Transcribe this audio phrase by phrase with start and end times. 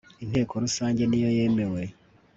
[0.23, 1.81] inteko rusange niyo yemewe